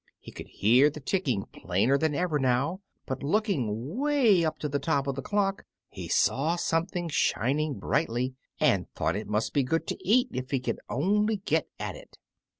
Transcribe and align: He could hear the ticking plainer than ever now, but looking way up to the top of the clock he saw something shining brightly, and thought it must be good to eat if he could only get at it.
He 0.19 0.31
could 0.31 0.47
hear 0.47 0.89
the 0.89 0.99
ticking 0.99 1.45
plainer 1.53 1.95
than 1.95 2.15
ever 2.15 2.39
now, 2.39 2.81
but 3.05 3.21
looking 3.21 3.99
way 3.99 4.43
up 4.43 4.57
to 4.57 4.67
the 4.67 4.79
top 4.79 5.05
of 5.05 5.13
the 5.13 5.21
clock 5.21 5.63
he 5.89 6.07
saw 6.07 6.55
something 6.55 7.07
shining 7.07 7.77
brightly, 7.77 8.33
and 8.59 8.89
thought 8.95 9.15
it 9.15 9.27
must 9.29 9.53
be 9.53 9.61
good 9.61 9.85
to 9.85 9.97
eat 10.03 10.29
if 10.33 10.49
he 10.49 10.59
could 10.59 10.79
only 10.89 11.35
get 11.37 11.67
at 11.79 11.95
it. 11.95 12.17